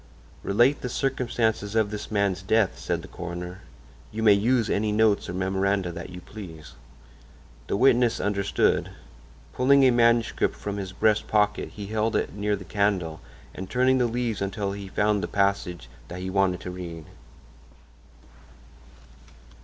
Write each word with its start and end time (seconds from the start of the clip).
"Relate 0.41 0.81
the 0.81 0.89
circumstances 0.89 1.75
of 1.75 1.91
this 1.91 2.09
man's 2.09 2.41
death," 2.41 2.79
said 2.79 3.03
the 3.03 3.07
coroner. 3.07 3.61
"You 4.11 4.23
may 4.23 4.33
use 4.33 4.67
any 4.67 4.91
notes 4.91 5.29
or 5.29 5.33
memoranda 5.35 5.91
that 5.91 6.09
you 6.09 6.21
please." 6.21 6.73
The 7.67 7.77
witness 7.77 8.19
understood. 8.19 8.89
Pulling 9.53 9.83
a 9.85 9.91
manuscript 9.91 10.55
from 10.55 10.77
his 10.77 10.91
breast 10.91 11.27
pocket 11.27 11.69
he 11.75 11.85
held 11.85 12.15
it 12.15 12.33
near 12.33 12.55
the 12.55 12.65
candle 12.65 13.21
and 13.53 13.69
turning 13.69 13.99
the 13.99 14.07
leaves 14.07 14.41
until 14.41 14.71
he 14.71 14.87
found 14.87 15.21
the 15.21 15.27
passage 15.27 15.87
that 16.07 16.19
he 16.21 16.31
wanted 16.31 16.61
began 16.61 16.73
to 16.73 16.75
read. 16.75 17.05